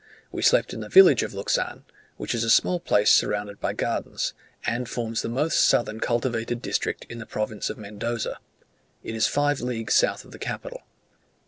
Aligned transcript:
We 0.31 0.41
slept 0.41 0.73
in 0.73 0.79
the 0.79 0.89
village 0.89 1.21
of 1.21 1.31
Luxan, 1.31 1.83
which 2.17 2.33
is 2.33 2.43
a 2.43 2.49
small 2.49 2.79
place 2.79 3.11
surrounded 3.11 3.59
by 3.61 3.73
gardens, 3.73 4.33
and 4.65 4.89
forms 4.89 5.21
the 5.21 5.29
most 5.29 5.63
southern 5.63 5.99
cultivated 5.99 6.59
district 6.59 7.05
in 7.07 7.19
the 7.19 7.27
Province 7.27 7.69
of 7.69 7.77
Mendoza; 7.77 8.39
it 9.03 9.13
is 9.13 9.27
five 9.27 9.61
leagues 9.61 9.93
south 9.93 10.25
of 10.25 10.31
the 10.31 10.39
capital. 10.39 10.81